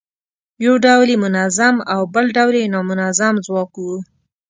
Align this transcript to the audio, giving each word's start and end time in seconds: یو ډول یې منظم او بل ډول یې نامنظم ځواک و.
یو 0.65 0.73
ډول 0.85 1.07
یې 1.13 1.17
منظم 1.25 1.75
او 1.93 2.01
بل 2.13 2.25
ډول 2.37 2.55
یې 2.61 2.71
نامنظم 2.73 3.35
ځواک 3.45 3.71
و. 3.79 3.85